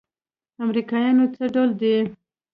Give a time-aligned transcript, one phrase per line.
[0.63, 1.95] امريکايان څه ډول دي؟